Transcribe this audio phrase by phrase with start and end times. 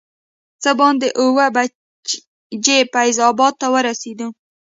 [0.63, 4.27] څه باندې اووه بجې فیض اباد ته ورسېدو.